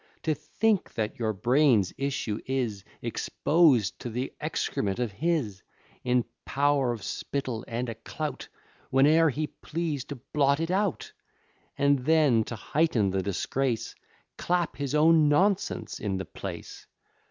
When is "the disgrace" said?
13.11-13.93